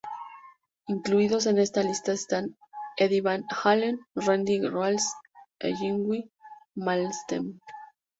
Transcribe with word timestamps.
Incluidos 0.87 1.45
en 1.45 1.59
esta 1.59 1.83
lista 1.83 2.11
están 2.11 2.57
Eddie 2.97 3.21
Van 3.21 3.43
Halen, 3.51 3.99
Randy 4.15 4.59
Rhoads 4.61 5.13
e 5.59 5.73
Yngwie 5.75 6.31
Malmsteen. 6.73 7.61